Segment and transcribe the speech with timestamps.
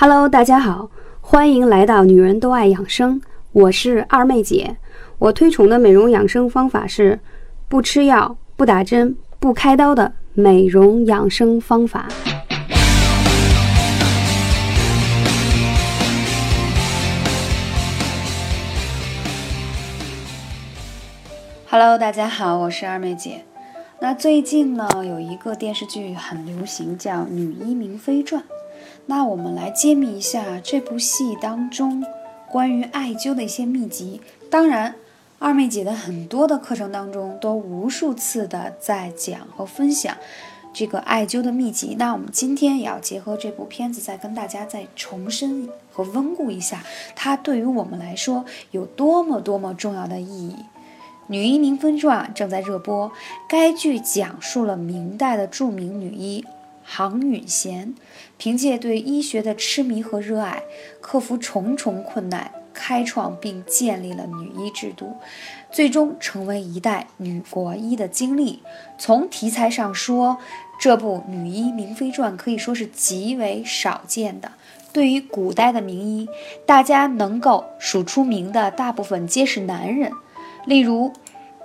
[0.00, 0.88] Hello，大家好，
[1.20, 4.76] 欢迎来到女人都爱养生，我是二妹姐。
[5.18, 7.18] 我推崇的美容养生方法是
[7.68, 12.06] 不吃药、不打针、不开刀的美容养生方法。
[21.68, 23.44] Hello，大家好，我是二妹姐。
[23.98, 28.40] 那最近呢，有一个电视剧很流行，叫《女医明妃传》。
[29.10, 32.04] 那我们来揭秘一下这部戏当中
[32.46, 34.20] 关于艾灸的一些秘籍。
[34.50, 34.94] 当然，
[35.38, 40.14] 二妹姐的很多的课程当中都无数次的在讲和分享
[40.74, 41.96] 这个艾灸的秘籍。
[41.98, 46.84] 那我们今天也要结合这部片子，再跟大家再重申和温故一下
[47.16, 50.52] 它对于我们来说有多么多么重要的意义。
[51.28, 53.10] 《女医明妃传》正在热播，
[53.48, 56.44] 该剧讲述了明代的著名女医。
[56.90, 57.94] 杭允贤
[58.38, 60.62] 凭借对医学的痴迷和热爱，
[61.02, 65.12] 克服重重困难，开创并建立了女医制度，
[65.70, 68.60] 最终成为一代女国医的经历。
[68.96, 70.38] 从题材上说，
[70.80, 74.52] 这部《女医明妃传》可以说是极为少见的。
[74.90, 76.26] 对于古代的名医，
[76.64, 80.10] 大家能够数出名的大部分皆是男人，
[80.64, 81.12] 例如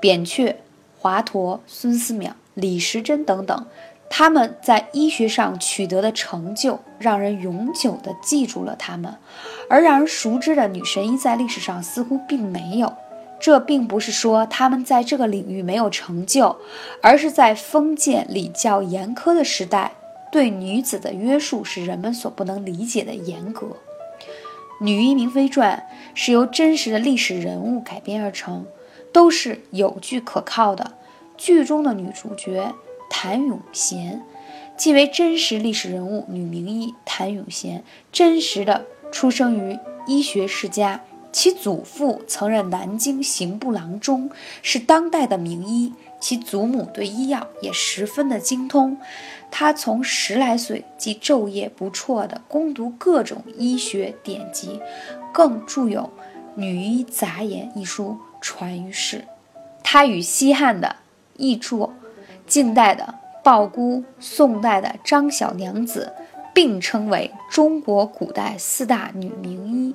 [0.00, 0.56] 扁鹊、
[0.98, 3.66] 华佗、孙思邈、李时珍等等。
[4.12, 9.14] 他们在医学上取得的成就，让人永久地记住了他们，
[9.68, 12.92] 而让人熟知的女神医在历史上似乎并没有。
[13.38, 16.54] 这并不是说他们在这个领域没有成就，
[17.00, 19.92] 而是在封建礼教严苛的时代，
[20.30, 23.68] 对女子的约束是人们所不能理解的严格。
[24.80, 28.66] 《女医明妃传》是由真实的历史人物改编而成，
[29.12, 30.92] 都是有据可靠的。
[31.38, 32.74] 剧中的女主角。
[33.10, 34.22] 谭咏贤，
[34.78, 44.30] 即为真实历史人物女名医谭咏贤，真实的出生于医学世家，其祖父曾任南京刑部郎中，
[44.62, 45.92] 是当代的名医。
[46.20, 48.98] 其祖母对医药也十分的精通，
[49.50, 54.80] 他从十来岁即昼夜不辍地攻读各种医学典籍，
[55.32, 56.02] 更著有
[56.54, 59.24] 《女医杂言》一书传于世。
[59.82, 60.96] 他与西汉的
[61.36, 61.90] 译著。
[62.50, 66.12] 近代的鲍姑，宋代的张小娘子，
[66.52, 69.94] 并称为中国古代四大女名医。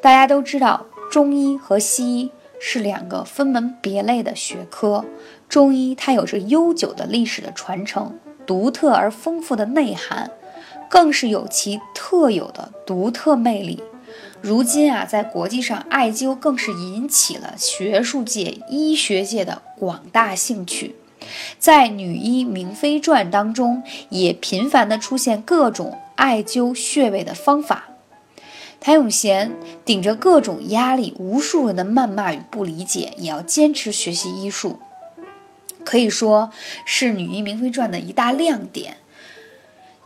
[0.00, 5.04] 大家都知道，中医和西医是两个分门别类的学科。
[5.48, 8.16] 中医它有着悠久的历史的传承，
[8.46, 10.30] 独特而丰富的内涵，
[10.88, 13.82] 更是有其特有的独特魅力。
[14.40, 20.94] 如今啊，在国际上，艾灸更是引起了学术界、医学界的广大兴趣。
[21.58, 27.84] 在《女医明妃传》当中，也频繁地出现各种艾灸穴位的方法。
[28.80, 29.52] 谭咏贤
[29.84, 34.80] 顶着各种压力、无数人的谩骂与不理解，也要坚持学习医术，
[35.84, 36.50] 可以说
[36.84, 38.96] 是《女医明妃传》的一大亮点。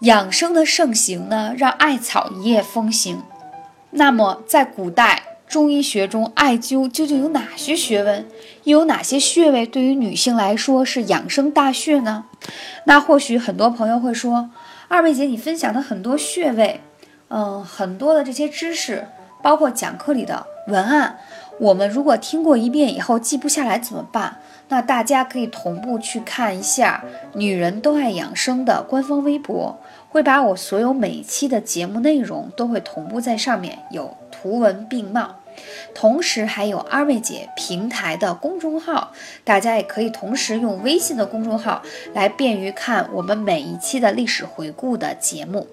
[0.01, 3.23] 养生的盛行呢，让艾草一夜风行。
[3.93, 8.27] 那么，在古代，中医学中，艾灸究竟有哪些学问？
[8.65, 12.25] 又有哪些穴位对于女性来说是养生大穴呢？
[12.85, 14.51] 那或许很多朋友会说，
[14.89, 16.81] 二妹姐，你分享的很多穴位，
[17.29, 19.07] 嗯，很多的这些知识，
[19.43, 21.19] 包括讲课里的文案，
[21.61, 24.39] 我们如果听过一遍以后记不下来怎么办？
[24.69, 29.79] 那大家可以同步去看一下“女人都爱养生”的官方微博，
[30.09, 35.41] 会把我所有每一期的节目内容都会同步在上面，有图文并茂。
[35.93, 39.13] 同时还有二妹姐平台的公众号，
[39.43, 41.83] 大家也可以同时用微信的公众号
[42.15, 45.67] 来便于看我们每一期的历史回顾的节目。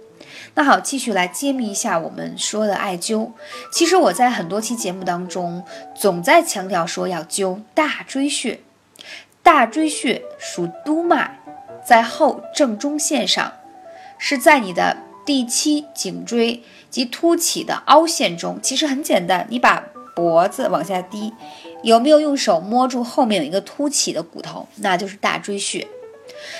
[0.56, 3.32] 那好，继续来揭秘一下我们说的艾灸。
[3.72, 5.64] 其实我在很多期节目当中
[5.94, 8.60] 总在强调说要灸大椎穴。
[9.44, 11.40] 大椎穴属督脉，
[11.86, 13.52] 在后正中线上，
[14.18, 14.96] 是在你的
[15.26, 18.60] 第七颈椎及凸起的凹陷中。
[18.62, 19.84] 其实很简单，你把
[20.16, 21.34] 脖子往下低，
[21.82, 24.68] 有没有用手摸住后面有一个凸起的骨头？
[24.78, 25.88] 那就是大椎穴。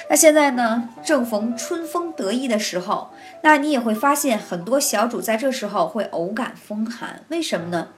[0.10, 3.10] 那现在呢，正逢春风得意的时候，
[3.42, 7.90] 那你也会发现很多小主在这时候会偶感风寒，为什么呢？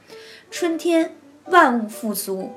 [0.52, 1.16] 春天
[1.46, 2.52] 万物复苏，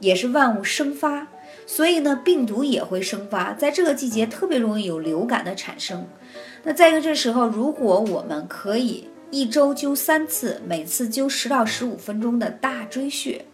[0.00, 1.28] 也是万物生发。
[1.66, 6.06] 所以呢，病毒也会生发，在这个季节特别容易有流感的产生。
[6.62, 13.44] 那再一个，这时候如果我们可以一周灸三次，每次灸十到十五分钟的大椎穴，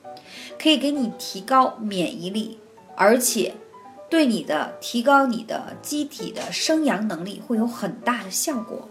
[0.61, 2.59] 可以给你提高免疫力，
[2.97, 3.55] 而且
[4.09, 8.89] 对你的提高你的机体的生阳能力会有很大的效果。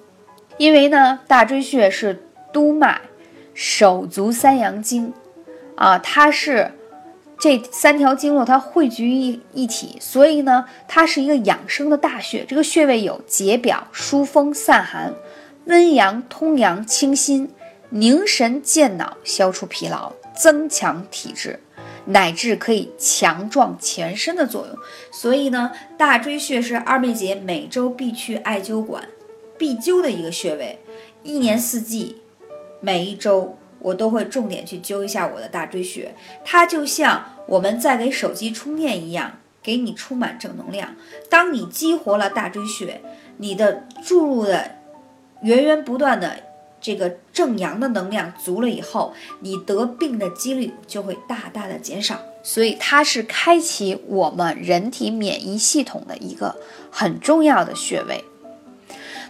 [0.58, 3.02] 因为呢，大椎穴是督脉、
[3.54, 5.14] 手足三阳经，
[5.76, 6.72] 啊，它是
[7.40, 12.46] 这三条经络它汇聚一一体，所以呢，它是一个养生的大穴。
[12.46, 15.14] 这个穴位有解表、疏风、散寒、
[15.66, 17.50] 温阳、通阳、清心、
[17.90, 21.60] 凝神健脑、消除疲劳、增强体质。
[22.06, 24.76] 乃至可以强壮全身的作用，
[25.12, 29.08] 所以呢，大椎穴是二妹姐每周必去艾灸馆
[29.60, 30.80] 必灸的一个穴位。
[31.22, 32.24] 一年四季，
[32.82, 36.14] 每一周我都会重点去灸一下我的大椎穴。
[36.46, 40.96] 它就像我们在给手机充电一样，给你充满正能量。
[41.30, 43.02] 当你激活了大椎穴，
[43.38, 44.72] 你的注入的
[45.42, 46.44] 源源不断的。
[46.82, 56.56] 这个正阳的能量足了以后，你得病的几率就会大大的减少，所以它是开启我们人体免疫系统的一个
[56.90, 58.24] 很重要的穴位。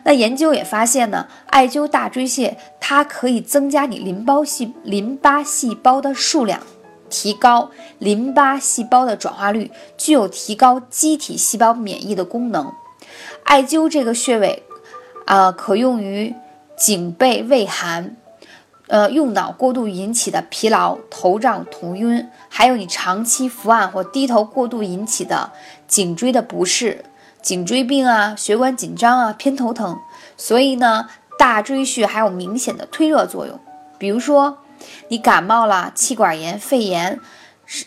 [0.03, 6.59] 那研究也发现呢，艾灸大椎穴，它可以增加你淋巴细淋巴细胞的数量，
[7.09, 12.71] 提高淋巴细胞的转化率，具有提高机体细胞免疫的功能。
[13.43, 14.63] 艾灸这个穴位，
[15.25, 16.35] 啊，可用于。
[16.79, 18.15] 颈背畏寒，
[18.87, 25.51] 呃，用脑过度引起的疲劳、头胀、头晕，还有你长期伏案或低头过度引起的
[25.89, 27.03] 颈椎的不适、
[27.41, 29.99] 颈椎病啊、血管紧张啊、偏头疼。
[30.37, 31.07] 所以呢，
[31.37, 33.59] 大椎穴还有明显的推热作用。
[33.97, 34.59] 比如说，
[35.09, 37.19] 你感冒了、气管炎、肺炎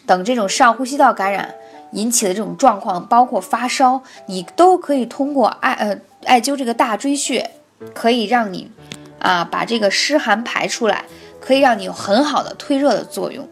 [0.07, 1.55] 等这种上呼吸道感染
[1.93, 7.51] 引起的这种状况，包括发烧，你都可以通过艾呃艾灸这个大椎穴，
[7.95, 8.71] 可以让你。
[9.19, 11.05] 啊，把这个湿寒排出来，
[11.41, 13.49] 可以让你有很好的推热的作用。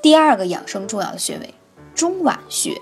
[0.00, 1.52] 第二个养生重要的穴位，
[1.94, 2.80] 中脘穴。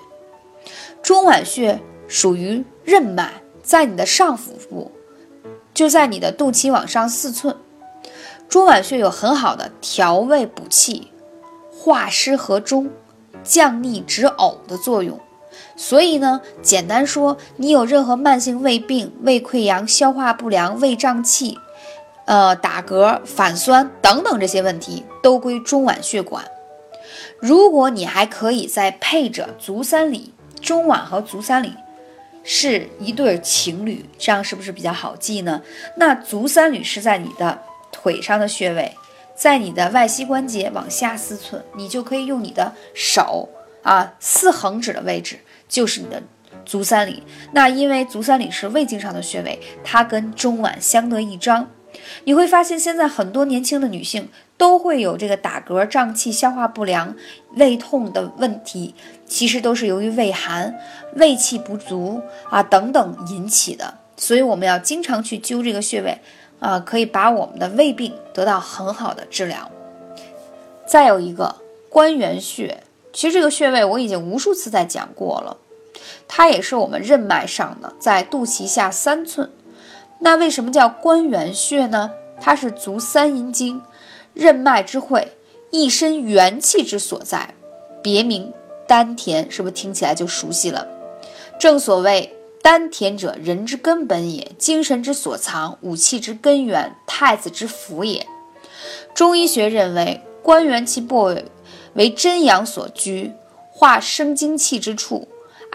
[1.03, 4.93] 中脘穴属于任脉，在你的上腹部，
[5.75, 7.57] 就在你的肚脐往上四寸。
[8.49, 11.11] 中脘穴有很好的调胃补气、
[11.73, 12.91] 化湿和中、
[13.43, 15.19] 降逆止呕的作用。
[15.75, 21.59] 所以呢，简单说，你有任何慢性胃病、胃溃疡、消化不良、胃胀气。
[22.27, 26.45] 呃，打嗝、反酸等等这些问题都归中脘穴管。
[27.39, 31.75] 如果你还可以再配着足三里，中脘和足三里
[32.49, 35.61] 是一对情侣，这样是不是比较好记呢？
[35.97, 37.61] 那足三里是在你的
[37.91, 38.95] 腿上的穴位，
[39.35, 43.49] 在你的外膝关节往下四寸，你就可以用你的手
[43.83, 46.23] 啊，四横指的位置就是你的
[46.65, 47.25] 足三里。
[47.53, 51.69] 那因为足三里是胃经上的穴位，它跟中脘相得益彰。
[52.25, 57.15] 你会发现，现在很多年轻的女性都会有这个打嗝、胀气、消化不良、
[57.55, 58.95] 胃痛的问题，
[59.27, 60.75] 其实都是由于胃寒、
[61.15, 62.21] 胃气不足
[62.51, 63.95] 啊等等引起的。
[64.17, 66.19] 所以我们要经常去灸这个穴位
[66.59, 69.71] 啊，可以把我们的胃病得到很好的治疗。
[70.87, 71.57] 再有一个
[71.91, 72.83] 关元穴，
[73.13, 75.59] 其实这个穴位我已经无数次在讲过了，
[76.27, 79.51] 它也是我们任脉上的，在肚脐下三寸。
[80.19, 82.11] 那为什么叫关元穴呢？
[82.41, 83.81] 它是足三阴经
[84.35, 85.37] 任脉之会，
[85.71, 87.55] 一身元气之所在，
[88.03, 88.53] 别名
[88.87, 90.87] 丹田，是不是听起来就熟悉了？
[91.59, 98.27] 正所谓丹田者，人之根本也，精神之所藏，武器之根源，太子之府也。
[99.15, 101.45] 中医学认为，关元气部位
[101.95, 103.33] 为真阳所居，
[103.71, 105.27] 化生精气之处。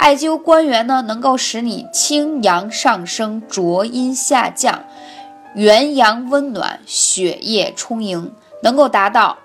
[0.02, 4.84] 艾灸关元呢，能够使你清阳上升，浊阴下降，
[5.54, 9.38] 元阳温暖，血液充盈，能够达到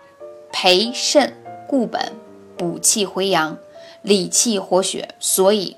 [0.51, 1.35] 培肾
[1.69, 2.15] 固本、
[2.57, 3.59] 补气回阳、
[4.01, 5.11] 理气活血。
[5.21, 5.77] 所以，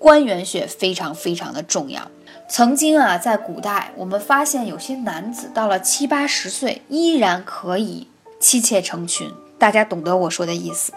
[0.00, 2.10] 关元穴非常非常的重要。
[2.48, 8.08] 曾经啊，在古代，我们发现有些男子到了七八十岁，依然可以
[8.40, 9.32] 妻妾成群。
[9.60, 10.90] 大家懂得我说的意思，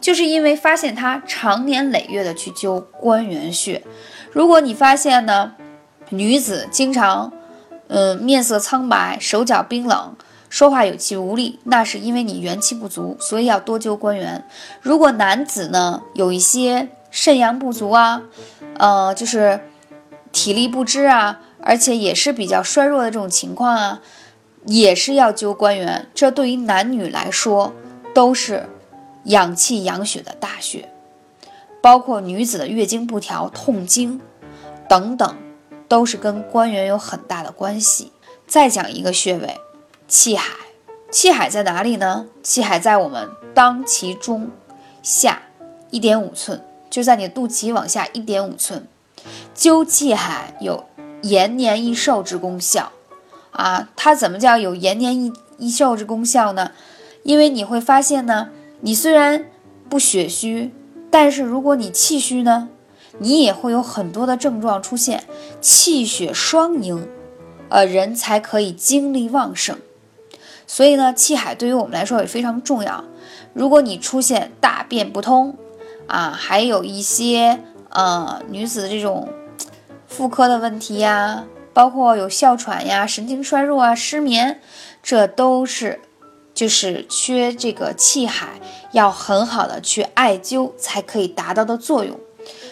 [0.00, 3.82] 就是因为发现他长年累月的去灸关元穴。
[4.32, 5.52] 如果你发现呢，
[6.08, 7.30] 女子经常，
[7.88, 10.16] 嗯，面色苍白，手脚冰冷，
[10.48, 14.42] 说话有气无力，那是因为你元气不足，所以要多灸关元。
[14.80, 18.22] 如果男子呢，有一些肾阳不足啊，
[18.78, 19.60] 呃，就是
[20.32, 24.00] 体力不支啊，而且也是比较衰弱的这种情况啊，
[24.64, 26.06] 也是要灸关元。
[26.14, 27.74] 这对于男女来说。
[28.16, 28.66] 都是
[29.24, 30.88] 养气养血的大穴，
[31.82, 34.22] 包括女子的月经不调、痛经
[34.88, 35.36] 等等，
[35.86, 38.12] 都是跟关元有很大的关系。
[38.46, 39.60] 再讲一个穴位，
[40.08, 40.56] 气海。
[41.10, 42.24] 气海在哪里呢？
[42.42, 44.50] 气海在我们当脐中
[45.02, 45.42] 下
[45.90, 48.88] 一点五寸，就在你肚脐往下一点五寸。
[49.54, 50.86] 灸气海有
[51.20, 52.92] 延年益寿之功效，
[53.50, 56.72] 啊，它怎么叫有延年益益寿之功效呢？
[57.26, 58.50] 因为你会发现呢，
[58.82, 59.46] 你虽然
[59.88, 60.70] 不血虚，
[61.10, 62.68] 但是如果你气虚呢，
[63.18, 65.24] 你也会有很多的症状出现，
[65.60, 67.08] 气血双盈，
[67.68, 69.76] 呃，人才可以精力旺盛。
[70.68, 73.02] 所以呢，气海对于我们来说也非常重要。
[73.52, 75.56] 如果你出现大便不通，
[76.06, 79.28] 啊，还有一些呃女子这种
[80.06, 84.60] 妇科的问题呀，包括有哮喘呀、神经衰弱啊、失眠，
[85.02, 85.98] 这都是
[86.56, 88.58] 就是缺这个气海，
[88.92, 92.18] 要很好的去艾灸才可以达到的作用。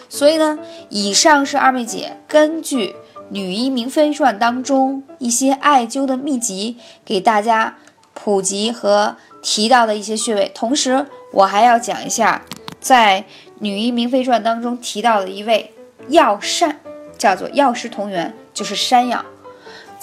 [0.09, 0.57] 所以呢，
[0.89, 2.87] 以上是二妹姐根据
[3.29, 7.77] 《女医明妃传》当中一些艾灸的秘籍给大家
[8.15, 12.41] 普及和提到的一些穴位，同时我还要讲一下
[12.79, 13.21] 在
[13.59, 15.71] 《女医明妃传》当中提到的一味
[16.07, 16.79] 药膳，
[17.19, 19.23] 叫做药食同源，就是山药。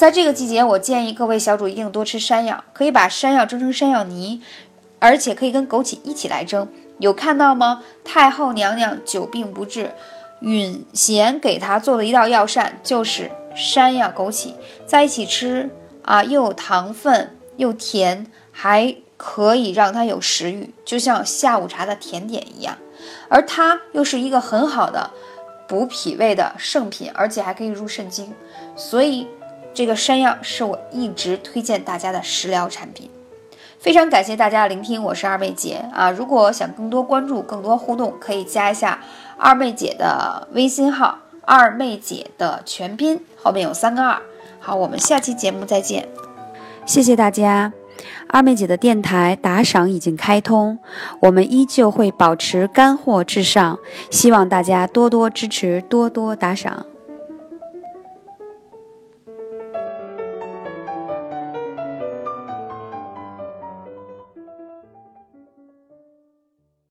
[0.03, 4.43] 在这个季节，我建议各位小主一定多吃山药，可以把山药蒸成山药泥，
[4.99, 6.69] 而且可以跟枸杞一起来蒸。
[6.99, 7.85] 有看到吗？
[8.03, 9.93] 太后娘娘久病不治，
[10.41, 14.55] 允贤给她做的一道药膳，就是山药、枸杞
[14.85, 15.71] 在一起吃
[16.03, 22.77] 啊，又有糖分，又甜，还可以让她有食欲，就像下午茶的甜点一样。
[23.29, 25.13] 而它又是一个很好的
[25.69, 28.35] 补脾胃的圣品，而且还可以入肾经，
[28.75, 29.29] 所以
[29.75, 33.11] 这个山药是我一直推荐大家的食疗产品。
[33.81, 36.09] 非常感谢大家的聆听，我是二妹姐啊！
[36.11, 39.01] 如果想更多关注、更多互动，可以加一下
[39.37, 44.23] 二妹姐的微信号“二妹姐”的全拼，后面有三个二。
[44.61, 46.09] 好，我们下期节目再见，
[46.87, 47.73] 谢谢大家。
[48.29, 50.79] 二妹姐的电台打赏已经开通，
[51.21, 56.87] 我们依旧会保持干货至上，希望大家多多支持，多多打赏。